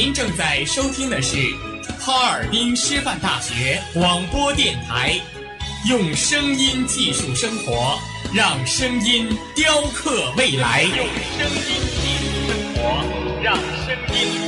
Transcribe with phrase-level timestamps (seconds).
[0.00, 1.36] 您正在收听的是
[1.98, 5.20] 哈尔滨师范大学广播电台，
[5.88, 7.98] 用声音技术生活，
[8.32, 10.84] 让声音雕刻未来。
[10.84, 11.04] 用
[11.36, 14.47] 声音技术生活，让声音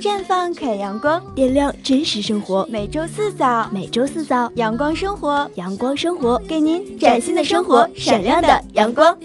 [0.00, 2.64] 绽放可阳光，点亮真实生活。
[2.70, 9.16] 每周四早，每周四早，阳光生活，阳光生活，给您崭新的生活，闪亮的阳光。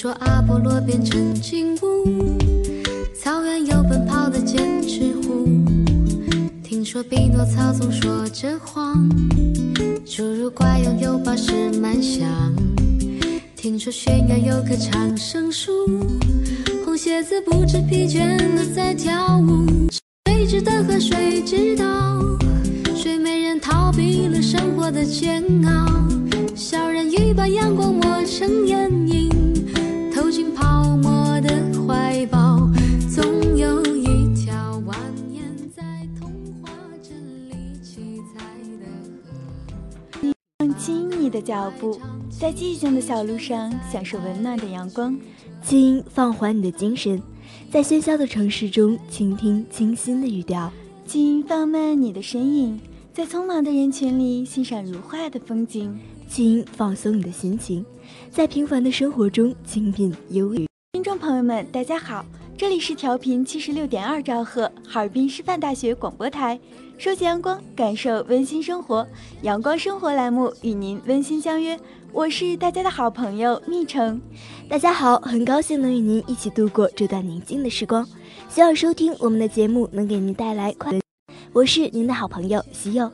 [0.00, 2.38] 说阿波罗变成金乌，
[3.20, 5.44] 草原有奔跑的剑齿虎。
[6.62, 8.94] 听说匹诺曹总说着谎，
[10.06, 12.28] 侏儒怪拥有宝石满箱。
[13.56, 15.72] 听说悬崖有棵长生树，
[16.84, 19.66] 红鞋子不知疲倦的在跳舞。
[20.26, 22.22] 谁知道和谁知道？
[22.94, 26.08] 睡美人逃避了生活的煎熬，
[41.38, 45.16] 的脚步，在寂静的小路上享受温暖的阳光。
[45.62, 47.22] 请放缓你的精神，
[47.70, 50.70] 在喧嚣的城市中倾听清新的语调。
[51.06, 52.80] 请放慢你的身影，
[53.12, 55.96] 在匆忙的人群里欣赏如画的风景。
[56.28, 57.84] 请放松你的心情，
[58.30, 60.66] 在平凡的生活中精品忧郁。
[60.92, 62.26] 听众朋友们，大家好，
[62.56, 66.60] 这里是调频七十六点二兆赫，哈尔滨师范大学广播台，
[66.98, 69.06] 收集阳光，感受温馨生活，
[69.42, 71.78] 阳光生活栏目与您温馨相约。
[72.12, 74.20] 我是大家的好朋友蜜橙。
[74.68, 78.04] 大家好，很高兴能与您一起度过这段宁静的时光。
[78.48, 80.98] 希望收听我们的节目能给您带来快乐。
[81.52, 83.08] 我是您的好朋友西柚。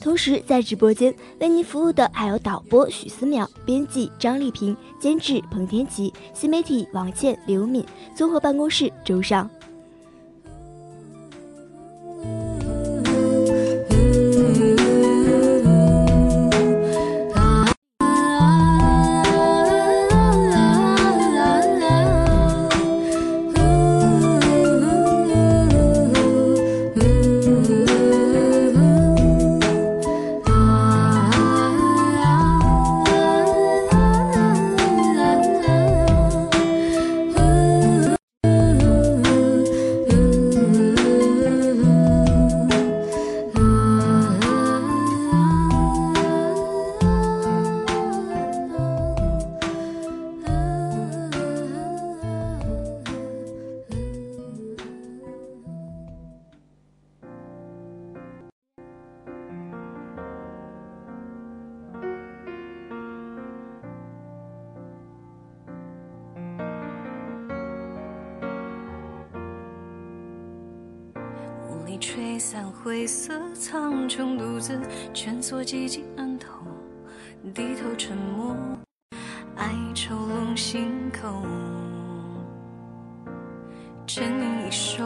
[0.00, 7.84] 同时，在直播间为您服务的还有导播许思淼、编辑张丽萍、监制彭天琪、新媒体王倩、刘敏、
[8.14, 9.48] 综合办公室周尚。
[73.54, 74.80] 苍穹，独自
[75.12, 76.48] 蜷缩寂静暗头，
[77.54, 78.56] 低头沉默，
[79.56, 81.42] 哀愁笼心口。
[84.06, 85.04] 沉吟一首，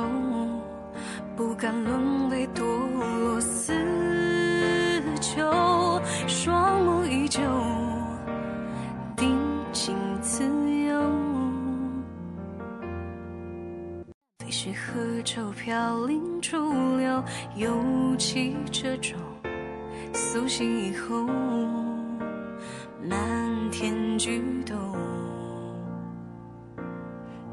[1.37, 2.63] 不敢沦为堕
[3.21, 3.73] 落死
[5.21, 5.41] 囚，
[6.27, 7.41] 双目依旧，
[14.71, 17.25] 飞絮河舟飘零逐流，
[17.57, 19.19] 又起这种
[20.13, 21.27] 苏醒以后，
[23.03, 23.19] 漫
[23.71, 24.77] 天菊斗，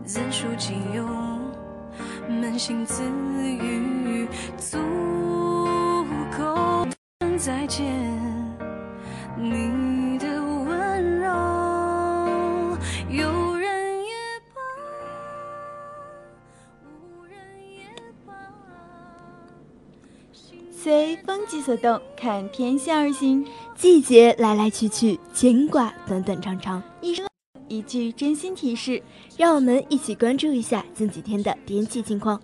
[0.04, 1.06] 怎数几有？
[2.30, 4.28] 扪心自语，
[4.58, 4.78] 足
[6.38, 6.86] 够
[7.38, 7.86] 再见
[9.36, 9.70] 你
[20.80, 23.44] 随风季所动，看天象而行。
[23.76, 26.84] 季节来来去去，牵挂短短长长。
[27.02, 27.26] 一生
[27.68, 29.02] 一句真心提示，
[29.36, 32.40] 让我们一起关注一下近几天的天气情况。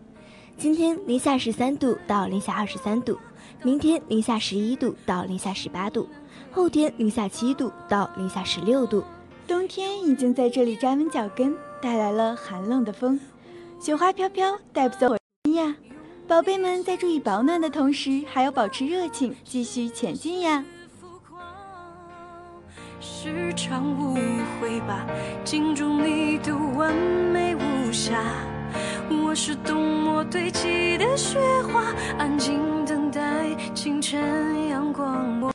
[0.58, 3.20] 今天零下十三度到零下二十三度，
[3.62, 6.10] 明天零下十一度到零下十八度，
[6.52, 9.04] 后天零下七度到零下十六度。
[9.48, 13.20] 冬天已经在这里扎稳脚跟，带来了寒冷的风。
[13.80, 15.76] 雪花飘飘，带不走我呀！
[16.34, 20.66] 宝贝们在注意保暖的同时，还要保持热情，继续前进呀！
[21.00, 21.40] 浮夸
[23.00, 24.16] 是场误
[24.60, 25.06] 会吧？
[25.46, 28.20] 镜中你的完美无瑕，
[29.12, 31.40] 我是冬末堆积的雪
[31.72, 35.53] 花，安静等待清晨阳光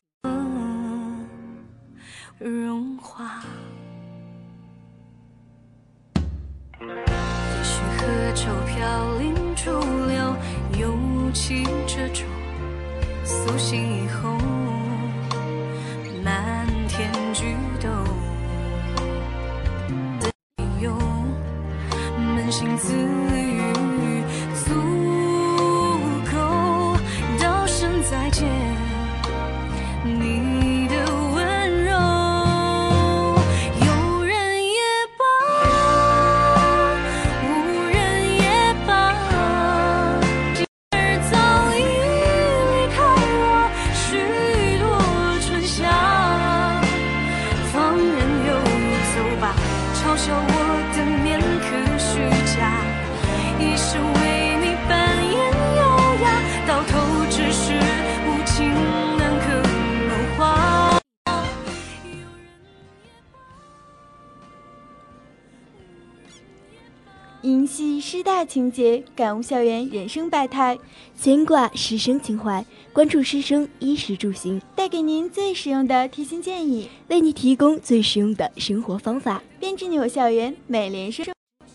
[68.10, 70.78] 师大情节，感悟校园人生百态，
[71.14, 79.42] 牵挂师生情怀，关注师生衣食住行，带给您最实用的贴心建议，为你提供最实用的生活方法。
[79.60, 81.26] 编织你我校园美联生，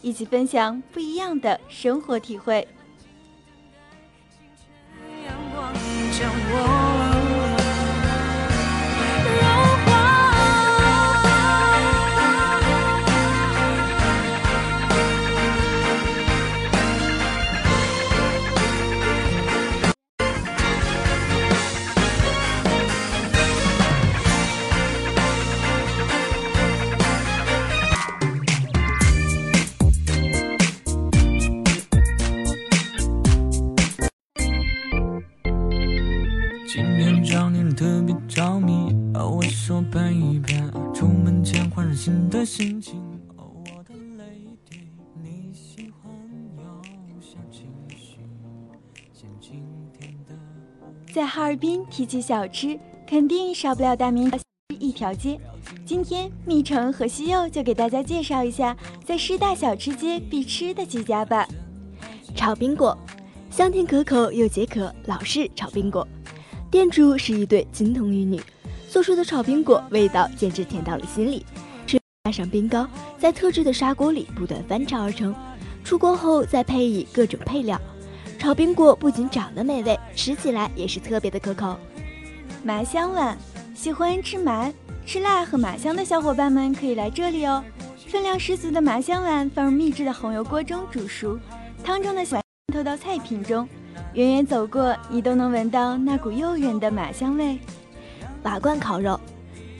[0.02, 2.68] 一起分享不一样的生活体会。
[5.28, 6.93] 阳光将我
[51.54, 54.32] 尔滨提起小吃，肯定少不了大名
[54.80, 55.40] 一条街。
[55.86, 61.48] 今天蜜橙和西柚就给大家介绍一下在师大小吃街必吃的几家吧。
[62.36, 62.98] 炒冰果，
[63.52, 66.08] 香甜可口又解渴，老式炒冰果，
[66.72, 68.42] 店主是一对金童玉女，
[68.90, 71.46] 做出的炒冰果味道简直甜到了心里。
[72.24, 72.88] 加上冰糕，
[73.20, 75.36] 在特制的砂锅里不断翻炒而成，
[75.84, 77.80] 出锅后再配以各种配料，
[78.44, 81.78] 炒冰果不仅长得美味，吃起来也是特别的可口。
[82.62, 83.38] 麻香碗，
[83.74, 84.70] 喜欢吃麻。
[85.06, 87.64] 吃辣和麻香的小伙伴们可以来这里哦。
[88.06, 91.40] 分量十足的麻香碗放入秘制的红油锅中煮熟，
[91.86, 92.42] 汤中的小
[92.74, 93.66] 透到菜品中，
[94.14, 97.58] 远远走过你都能闻到那股诱人的麻香味。
[98.44, 99.18] 瓦罐烤肉，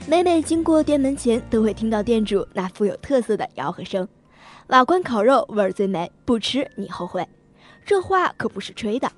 [0.08, 4.08] 每每经过店门前，都会听到店主那富有特色的吆喝声
[4.68, 7.28] ：“瓦罐烤肉味儿最美，不吃你后悔。”
[7.84, 9.10] 这话可不是吹的。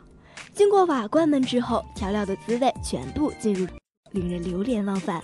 [0.52, 3.66] 经过瓦罐门之后，调料的滋味全部进入，
[4.12, 5.22] 令人流连忘返。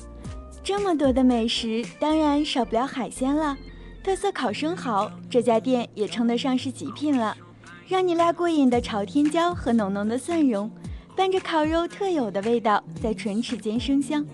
[0.63, 3.57] 这么多的美食，当然少不了海鲜了。
[4.05, 7.37] 特色烤生蚝，这家店也称得上是极品了。
[7.89, 10.71] 让你辣过瘾的朝天椒和浓浓的蒜蓉，
[11.17, 14.25] 伴着烤肉特有的味道，在唇齿间生香。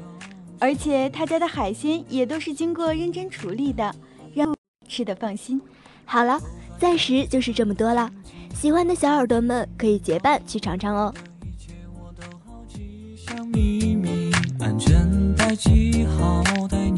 [0.59, 3.95] 而且他家的海鲜也都是经过认真处理的，
[4.35, 4.55] 让
[4.89, 5.61] 吃的放心。
[6.05, 6.41] 好了，
[6.79, 8.11] 暂时就是这么多了。
[8.55, 11.15] 喜欢的小耳朵们可以结伴去尝尝哦。
[14.61, 16.91] 安全带系好，带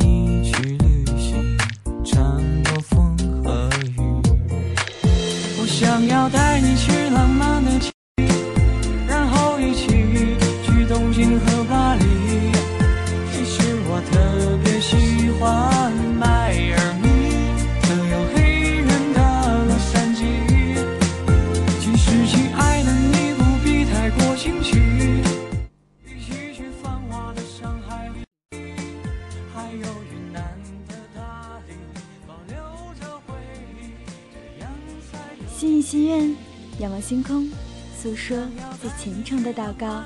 [35.61, 36.35] 心意心愿，
[36.79, 37.47] 仰望星空，
[37.95, 38.35] 诉说
[38.81, 40.03] 最虔诚的祷告。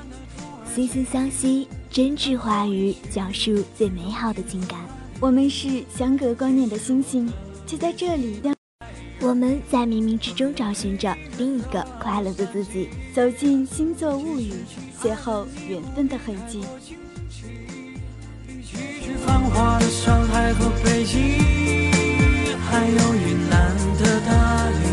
[0.75, 4.77] 惺惺相惜，真挚话语，讲述最美好的情感。
[5.21, 7.31] 我们是相隔光年的星星，
[7.65, 8.53] 就在这里，让
[9.21, 12.89] 我们在冥冥之中找寻着另一个快乐的自己。
[13.13, 14.51] 走进星座物语，
[15.01, 16.65] 邂逅缘分的痕迹。
[18.49, 21.21] 一起去繁华的上海和北京，
[22.59, 24.84] 还有云南的大理，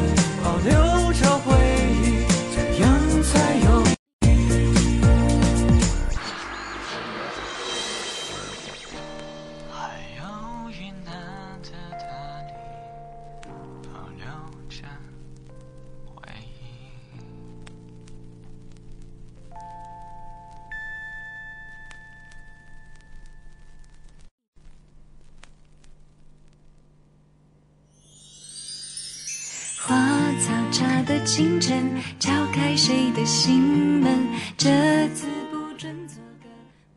[30.72, 33.60] 茶的清晨，敲开谁的心
[34.00, 34.26] 门？
[34.56, 34.70] 这
[35.10, 36.48] 次不准做个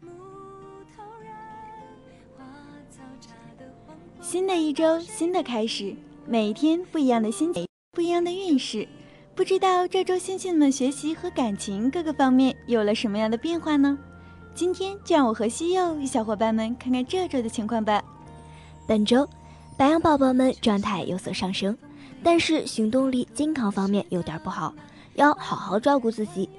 [0.01, 0.11] 木
[0.95, 1.29] 头人。
[2.37, 2.45] 花
[2.89, 3.93] 草茶的黄。
[4.21, 5.93] 新的一周，新的开始，
[6.25, 8.87] 每一天不一样的心情，不一样的运势。
[9.35, 13.97] 不知道这周星星们学习和感情各个方面有了什么样的变化呢？
[14.53, 18.01] 今天就让我和西柚与小伙伴们看看这周的情况吧。
[18.87, 19.27] 本周，
[19.75, 21.77] 白羊宝宝们状态有所上升，
[22.23, 24.73] 但是行动力、健康方面有点不好，
[25.13, 26.49] 要好好照顾自己。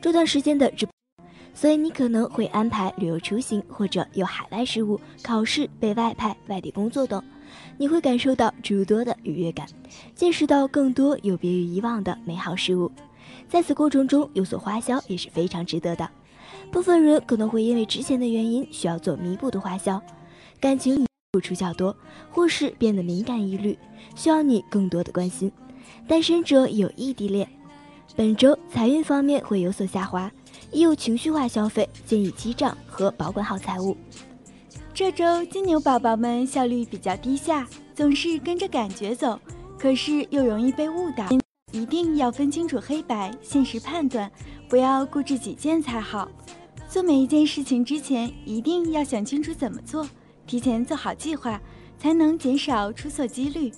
[0.00, 0.86] 这段时间的直，
[1.54, 7.22] 所以你可能会安排旅游出行，或者有海外事务、考试被外派、外地工作等，
[7.78, 9.66] 你会感受到诸多的愉悦感，
[10.14, 12.92] 见识到更多有别于以往的美好事物。
[13.48, 16.08] 在此过程中有所花销也是非常值得的。
[16.70, 20.00] 部分人可能会因为之前的原因需要做弥补的花销，
[20.60, 21.94] 感情付出较多，
[22.30, 23.78] 或是变得敏感疑虑，
[24.14, 25.52] 需要你更多的关心。
[26.08, 27.46] 单身者有异地恋，
[28.14, 30.32] 本周财运方面会有所下滑，
[30.72, 33.96] 亦有情绪化消费，建议记账和保管好财物。
[34.94, 39.38] 这周金牛宝宝们效率比较低下，总是跟着感觉走，
[39.78, 41.28] 可是又容易被误导。
[41.72, 44.30] 一定要分清楚黑白，现实判断，
[44.70, 46.26] 不要固执己见才好。
[46.88, 50.08] 做每一件事情之前，一定要想清楚怎么做，
[50.46, 51.60] 提前做好计划，
[51.98, 53.72] 才能减少出错几率。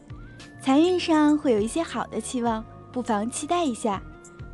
[0.61, 4.03] 财运上会有一些好的期望，不妨期待一下。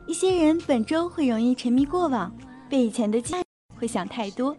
[0.06, 2.30] 一些人本周会容易沉迷过往，
[2.68, 3.34] 被以前的记
[3.76, 4.56] 会想太多。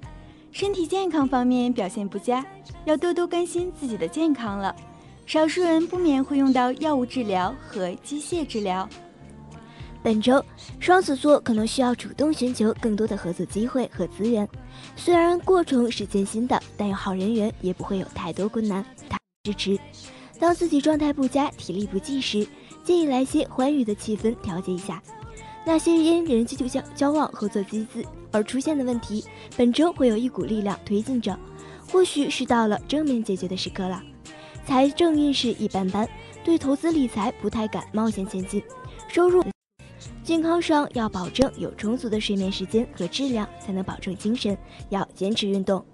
[0.51, 2.45] 身体健康方面表现不佳，
[2.85, 4.75] 要多多关心自己的健康了。
[5.25, 8.87] 少数人不免会用到药物治疗和机械治疗。
[10.05, 10.45] 本周
[10.79, 14.47] 双子座可能需要主动寻求更多的合作机会和资源，
[14.95, 18.85] 虽然过程是艰辛的，但有好人缘也不会有太多困难。
[19.09, 19.79] 他支持。
[20.37, 22.47] 当自己状态不佳、体力不济时，
[22.83, 25.01] 建议来些欢愉的气氛调节一下。
[25.65, 29.25] 那些因人际交交往、合作机制而出现的问题，
[29.57, 31.35] 本周会有一股力量推进着，
[31.91, 34.03] 或许是到了正面解决的时刻了。
[34.67, 36.07] 财政运势一般般，
[36.43, 38.61] 对投资理财不太敢冒险前进。
[39.07, 39.43] 收入。
[40.25, 44.57] 健康上要保证有充足的睡眠时间和质量，才能保证精神。
[44.89, 45.85] 要坚持运动。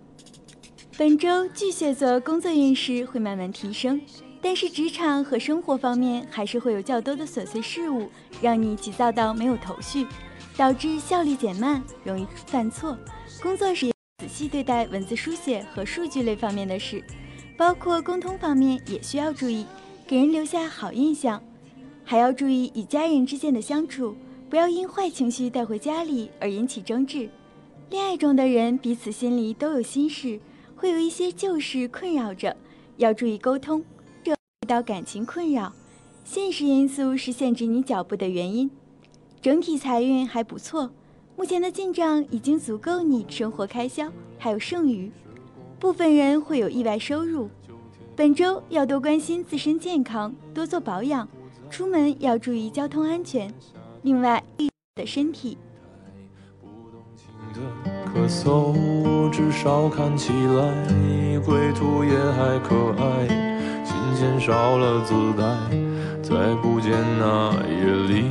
[0.98, 4.02] 本周巨蟹座工作运势会慢慢提升，
[4.42, 8.10] 但是职场和生活方面还是会有较多的琐碎事务，
[8.42, 10.08] 让你急躁到没有头绪，
[10.56, 12.98] 导致效率减慢，容易犯错。
[13.44, 17.04] 工作时仔细对待文字书写和数据类方面的事，
[17.58, 19.66] 包括沟通方面也需要注意，
[20.08, 21.44] 给人留下好印象。
[22.04, 24.16] 还要注意与家人之间的相处，
[24.50, 27.30] 不要因坏情绪带回家里而引起争执。
[27.90, 30.40] 恋爱中的人彼此心里都有心事，
[30.76, 32.56] 会有一些旧事困扰着，
[32.98, 33.84] 要注意沟通。
[34.24, 35.74] 这遇到感情困扰，
[36.24, 38.70] 现实因素是限制你脚步的原因。
[39.42, 40.92] 整体财运还不错，
[41.36, 45.12] 目前的进账已经足够你生活开销，还有剩余。
[45.80, 47.50] 部分人会有意外收入。
[48.16, 51.28] 本周要多关心自身健康，多做保养。
[51.72, 53.52] 出门要注意交通安全，
[54.02, 54.44] 另外
[54.96, 55.58] 的身体。
[58.14, 63.26] 咳嗽，至少看起来归途也还可爱，
[63.86, 65.46] 心间少了自带，
[66.22, 68.26] 再不见那夜里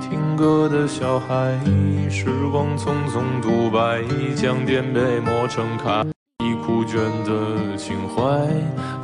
[0.00, 1.60] 听歌的小孩。
[2.08, 4.02] 时光匆匆独白，
[4.34, 6.02] 将颠沛磨成卡。
[6.42, 8.48] 一枯卷的情怀，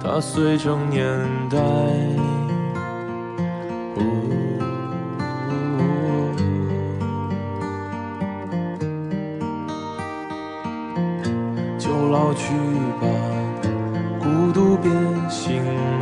[0.02, 1.06] 它碎成年
[1.50, 2.46] 代。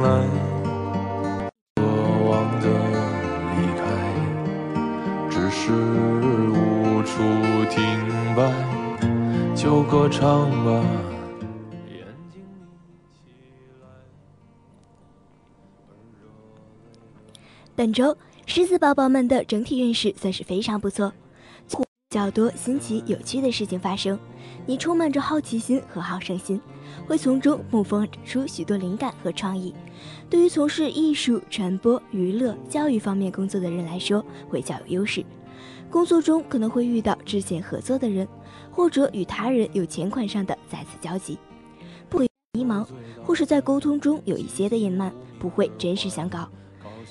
[0.04, 0.10] 来。
[1.76, 1.82] 渴
[2.28, 2.66] 望的
[3.56, 3.82] 离开，
[5.30, 7.12] 只是无处
[7.70, 7.80] 停
[8.36, 8.52] 摆。
[9.54, 10.84] 就歌唱吧。
[17.74, 21.12] 本周狮子宝宝们的整体运势算是非常不错，
[22.14, 24.16] 较多新奇有趣的事情发生，
[24.66, 26.60] 你充满着好奇心和好胜心，
[27.08, 29.74] 会从中迸发出许多灵感和创意。
[30.30, 35.24] 对于从事艺术、传播、娱乐、教育方面工作的人来说，会较有优势。
[35.90, 38.28] 工作中可能会遇到之前合作的人，
[38.70, 41.36] 或者与他人有钱款上的再次交集，
[42.08, 42.86] 不会迷茫，
[43.24, 46.48] 或是在沟通中有一些的隐瞒，不会真实相告。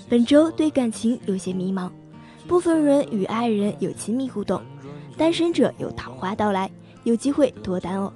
[0.07, 1.91] 本周对感情有些迷茫，
[2.47, 4.61] 部分人与爱人有亲密互动，
[5.17, 6.69] 单身者有桃花到来，
[7.03, 8.11] 有机会脱单哦。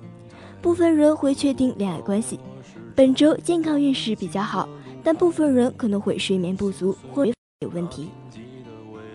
[0.61, 2.39] 部分人会确定恋爱关系。
[2.95, 4.67] 本周健康运势比较好，
[5.03, 7.33] 但部分人可能会睡眠不足或有
[7.73, 8.09] 问题。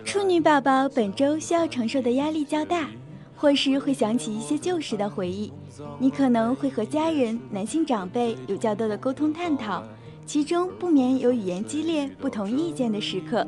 [0.05, 2.88] 处女宝宝本周需要承受的压力较大，
[3.37, 5.53] 或是会想起一些旧时的回忆。
[5.99, 9.83] 你可能会和家人、男性长辈有较多的沟通探讨。
[10.25, 13.45] 其中不免有语言激烈、不同意见的时刻。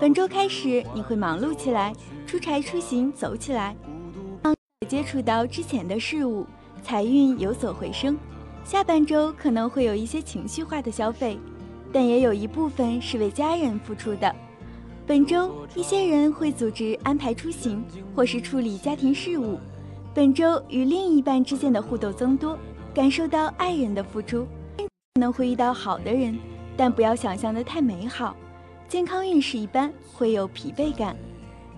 [0.00, 1.92] 本周开始，你会忙碌起来，
[2.26, 3.76] 出差出行走起来，
[4.88, 6.44] 接触到之前的事物，
[6.82, 8.18] 财运有所回升。
[8.64, 11.38] 下半周可能会有一些情绪化的消费，
[11.92, 14.34] 但也有一部分是为家人付出的。
[15.06, 17.84] 本周一些人会组织安排出行，
[18.16, 19.58] 或是处理家庭事务。
[20.12, 22.58] 本周与另一半之间的互动增多，
[22.92, 24.46] 感受到爱人的付出。
[24.76, 26.36] 可能会遇到好的人，
[26.76, 28.34] 但不要想象的太美好。
[28.88, 31.16] 健康运势一般，会有疲惫感。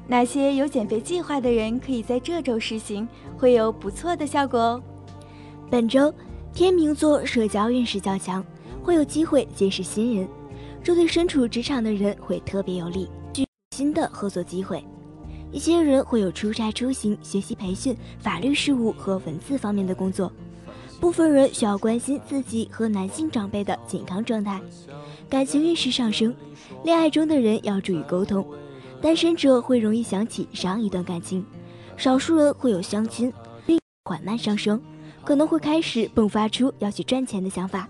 [0.06, 4.82] 那些有减肥计划的人，可以在这周实行，会有不错的效果哦。
[5.70, 6.12] 本周
[6.52, 8.44] 天秤座社交运势较强，
[8.82, 10.28] 会有机会结识新人，
[10.82, 14.84] 这对身处职场的人会特别有利，具新的合作机会。
[15.52, 20.30] 一些人会有出差、出行、学习、培训、法律事务和文字方面的工作。
[21.00, 24.60] 部分人需要关心自己和男性长辈的健康状态，
[25.28, 26.34] 感情运势上升，
[26.84, 28.44] 恋爱中的人要注意沟通，
[29.00, 31.44] 单身者会容易想起上一段感情，
[31.96, 33.32] 少数人会有相亲，
[33.66, 34.80] 并缓慢上升，
[35.22, 37.88] 可能会开始迸发出要去赚钱的想法。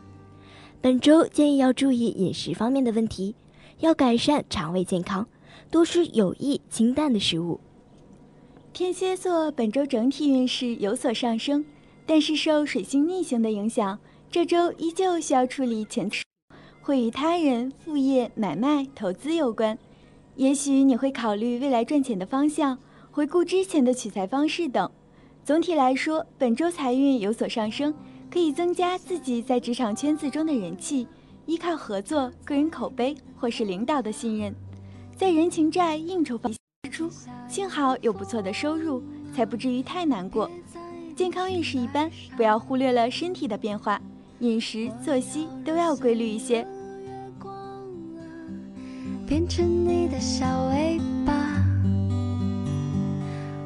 [0.80, 3.34] 本周建议要注意饮食方面的问题，
[3.78, 5.26] 要改善肠胃健康，
[5.70, 7.60] 多吃有益清淡的食物。
[8.72, 11.64] 天蝎座本周整体运势有所上升。
[12.06, 13.98] 但是受水星逆行的影响，
[14.30, 16.22] 这周依旧需要处理钱事，
[16.80, 19.76] 会与他人、副业、买卖、投资有关。
[20.36, 22.78] 也许你会考虑未来赚钱的方向，
[23.10, 24.88] 回顾之前的取财方式等。
[25.44, 27.92] 总体来说，本周财运有所上升，
[28.30, 31.08] 可以增加自己在职场圈子中的人气，
[31.46, 34.54] 依靠合作、个人口碑或是领导的信任，
[35.16, 36.58] 在人情债应酬方支
[36.90, 37.10] 出，
[37.48, 39.02] 幸好有不错的收入，
[39.34, 40.50] 才不至于太难过。
[41.16, 43.98] 健康运势一般，不要忽略了身体的变化，
[44.40, 46.64] 饮食作息都要规律一些。
[49.26, 51.32] 变成你的小尾巴，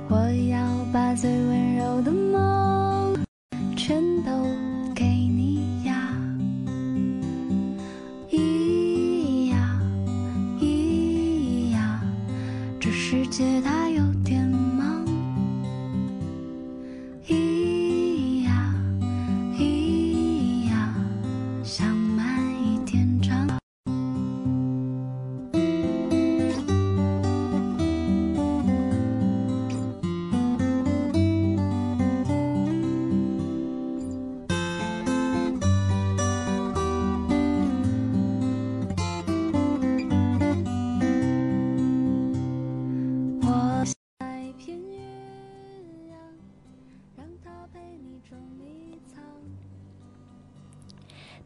[0.08, 0.16] 我
[0.48, 3.16] 要把最温柔的梦
[3.76, 4.30] 全都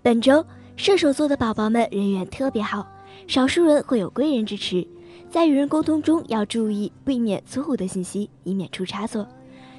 [0.05, 0.45] 本周
[0.77, 2.87] 射手座的宝宝们人缘特别好，
[3.27, 4.87] 少数人会有贵人支持，
[5.31, 9.27] 在与人沟通中要注意避免错误的信息，以免出差错。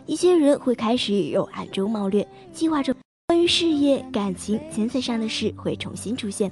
[0.07, 2.91] 一些人会开始有暗中谋略，计划着
[3.27, 6.51] 关于事业、感情、钱财上的事会重新出现。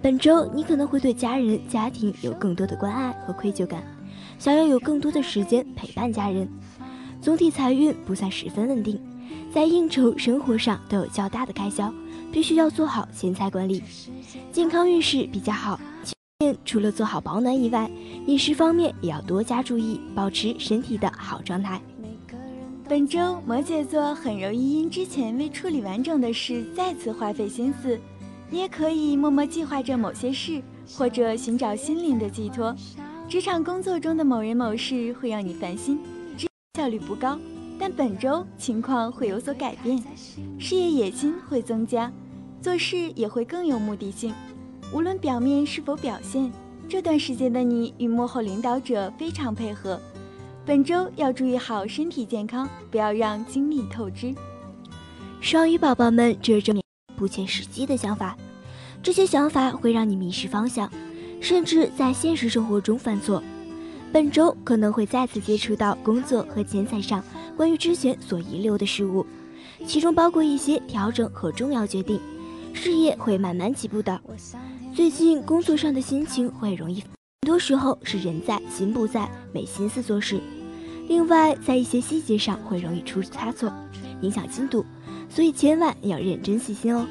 [0.00, 3.82] 本周你可能会对家人、家庭有更多的关爱和愧疚感，
[4.38, 6.48] 想要有更多的时间陪伴家人。
[7.20, 9.00] 总体财运不算十分稳定，
[9.52, 11.92] 在应酬、生活上都有较大的开销。
[12.32, 13.82] 必须要做好钱财管理，
[14.50, 15.78] 健康运势比较好。
[16.64, 17.88] 除了做好保暖以外，
[18.26, 21.80] 饮食方面也要多加注意，保持身体的好状态。
[22.88, 27.98] 本周摩羯座很容易因之前未处理完整的事再次花费心思，
[28.50, 30.60] 你也可以默默计划着某些事，
[30.96, 32.74] 或者寻找心灵的寄托。
[33.28, 35.98] 职场工作中的某人某事会让你烦心，
[36.74, 37.38] 效率不高，
[37.84, 40.00] 但本周情况会有所改变，
[40.56, 42.12] 事业野心会增加。
[42.60, 44.32] 做事也会更有目的性，
[44.94, 46.52] 无论表面是否表现，
[46.88, 50.00] 这段时间的你与幕后领导者非常配合。
[50.64, 54.32] 本周要注意好身体健康，不要让精力透支。
[55.40, 56.72] 双鱼宝宝们这周
[57.16, 58.36] 不切实际的想法，
[59.02, 60.88] 这些想法会让你迷失方向，
[61.40, 63.42] 甚至在现实生活中犯错。
[64.12, 67.24] 本周可能会再次接触到工作和钱财上
[67.56, 69.24] 关于之前所遗留的事物，
[69.86, 72.20] 其中包括一些调整和重要决定。
[72.74, 74.20] 事业会慢慢起步的。
[74.94, 80.38] 最近工作上的心情会容易，很多时候是人在心不在，没心思做事。
[81.08, 83.72] 另外，在一些细节上会容易出差错，
[84.20, 84.84] 影响进度，
[85.30, 87.06] 所以千万要认真细心哦。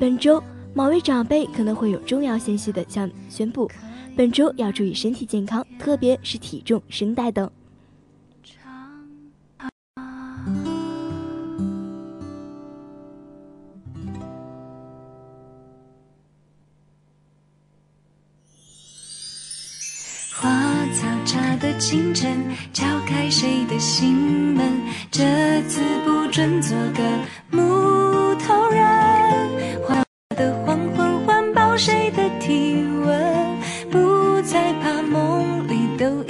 [0.00, 0.42] 本周
[0.72, 3.70] 某位长辈可能会有重要信息的向宣布，
[4.14, 7.50] 本周要注意身体健康，特别是体重、声带等。
[20.34, 20.48] 花
[20.92, 24.14] 草茶的清晨，敲开谁的心
[24.54, 24.80] 门？
[25.10, 27.02] 这次不准做个
[27.50, 29.82] 木头人。
[29.86, 30.04] 花
[30.36, 33.51] 的黄昏，环抱谁的体温？
[34.42, 36.20] 不再怕梦里都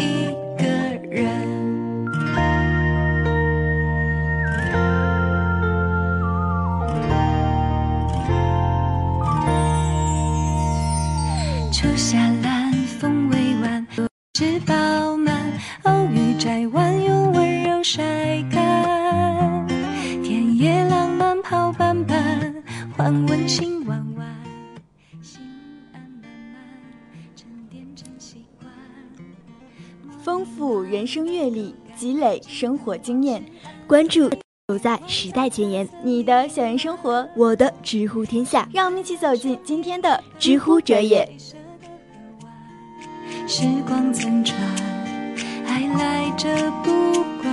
[31.13, 33.45] 生阅历，积累生活经验，
[33.87, 34.31] 关注
[34.69, 41.31] 走在时代前沿，你的校园生活，我的知乎天下，让我们一起走进今天的知乎者也。
[43.47, 44.57] 时光曾转，
[45.67, 46.49] 还来着
[46.83, 47.52] 不管。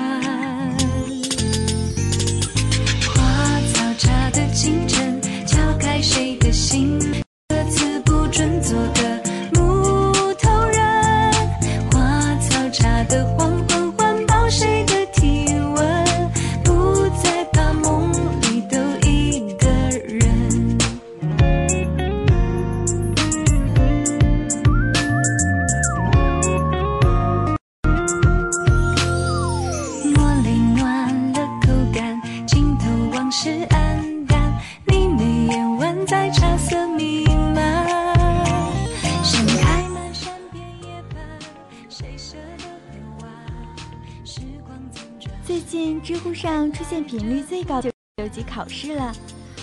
[48.50, 49.14] 考试了，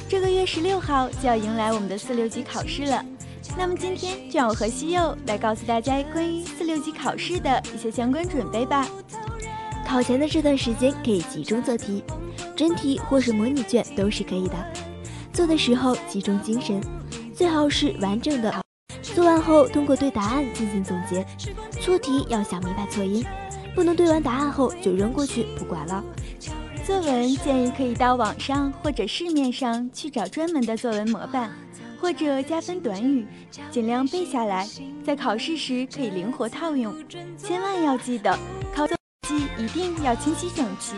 [0.09, 3.05] 这个月十六号就要迎来我们的四六级考试了。
[3.59, 8.87] 那么今天就让我和西柚来告诉大家关于四六级考试的一些相关准备吧。
[9.87, 12.03] 考前的这段时间可以集中做题，
[12.57, 14.55] 真题或是模拟卷都是可以的。
[15.33, 16.81] 做的时候集中精神，
[17.35, 18.53] 最好是完整的。
[19.03, 21.25] 做完后通过对答案进行总结。
[21.81, 23.25] 错题要想明白错因，
[23.75, 26.05] 不能对完答案后就扔过去不管了。
[26.87, 31.51] 作文建议可以到网上或者市面上去找专门的作文模板，
[32.01, 33.27] 或者加分短语，
[33.73, 34.65] 尽量背下来，
[35.05, 36.95] 在考试时可以灵活套用。
[37.37, 38.39] 千万要记得，
[38.73, 38.97] 考作
[39.27, 40.95] 记一定要清晰整齐。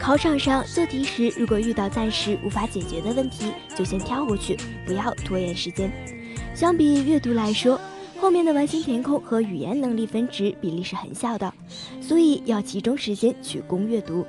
[0.00, 4.56] 考场上做题时，如果遇到暂时无法解决的问题，就先跳过去，
[4.86, 5.92] 不要拖延时间。
[6.54, 7.78] 相比阅读来说，
[8.18, 11.52] 后面的完形填空和语言能力分值比例是很小的，
[12.00, 14.24] 所以要集中时间去攻阅读。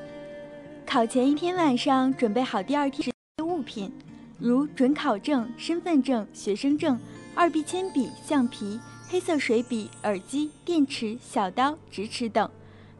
[0.87, 3.91] 考前一天晚上准备好第二天的物品，
[4.39, 6.97] 如准考证、身份证、学生证、
[7.35, 12.49] 二 B 铅笔、橡皮、黑色水笔、耳机、电池、小刀、直尺等，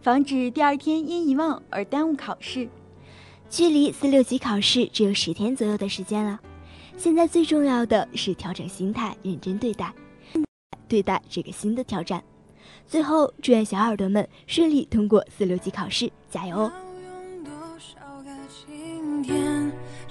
[0.02, 2.68] 防止第二天因遗忘而耽误考试。
[3.50, 6.38] 距离四六级考试只有十天左右的时间了，
[6.98, 9.94] 现在最重要的是调整心态，认真对待，
[10.90, 12.22] 对待这个新的挑战。
[12.86, 16.72] 最后，祝愿小耳朵们顺利通过四六级考试，加油哦！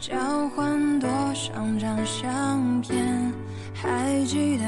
[0.07, 3.33] 交换多少张相片？
[3.75, 4.65] 还记得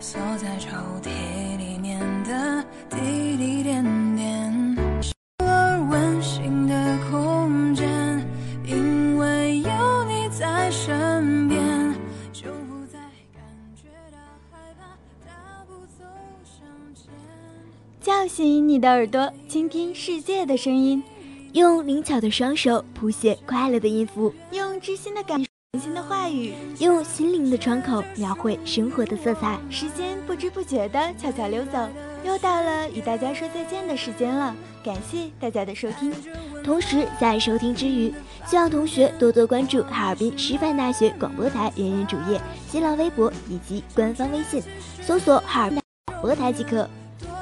[0.00, 3.84] 锁在抽屉里面的滴滴点
[4.16, 4.76] 点，
[5.38, 7.88] 而温馨的空间，
[8.66, 11.94] 因为有你在身边，
[12.32, 12.98] 就不再
[13.32, 13.44] 感
[13.76, 14.18] 觉到
[14.50, 16.04] 害怕，大步走
[16.42, 17.12] 向前。
[18.00, 21.00] 叫醒你的耳朵，倾听世界的声音。
[21.52, 25.36] 用灵巧的双手谱写快乐的音符，用知心的感、
[25.72, 29.58] 温馨的话语，用心灵的窗口描绘生活的色彩。
[29.68, 31.88] 时间不知不觉的悄悄溜走，
[32.24, 34.54] 又到了与大家说再见的时间了。
[34.84, 36.14] 感谢大家的收听。
[36.62, 38.14] 同时，在收听之余，
[38.46, 44.62] 希望同学多多关注哈尔滨师范大学广播台人人主页、新浪微博以及官方微信，
[45.02, 46.88] 搜索“哈尔滨广播台”即可。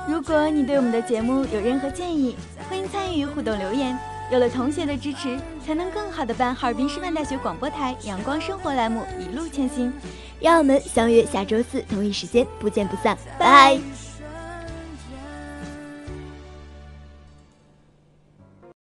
[0.09, 2.35] 如果你对我们的节目有任何建议，
[2.66, 3.94] 欢迎参与互动留言。
[4.33, 9.92] 有了同学的支持，才能更好的办哈尔滨师范大学广播台阳光生活栏目一路前行。
[10.40, 13.79] 让我们相约下周四同一时间不见不散，拜。